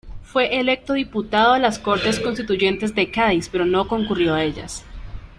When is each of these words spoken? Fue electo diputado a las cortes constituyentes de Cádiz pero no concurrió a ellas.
Fue 0.23 0.59
electo 0.59 0.93
diputado 0.93 1.53
a 1.53 1.59
las 1.59 1.77
cortes 1.77 2.19
constituyentes 2.19 2.95
de 2.95 3.11
Cádiz 3.11 3.49
pero 3.49 3.65
no 3.65 3.87
concurrió 3.87 4.33
a 4.33 4.43
ellas. 4.43 4.83